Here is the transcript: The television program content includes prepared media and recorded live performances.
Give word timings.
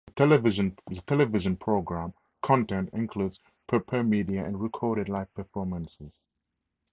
The 0.15 0.73
television 1.05 1.57
program 1.57 2.15
content 2.41 2.89
includes 2.91 3.39
prepared 3.67 4.09
media 4.09 4.43
and 4.43 4.59
recorded 4.59 5.07
live 5.07 5.31
performances. 5.35 6.23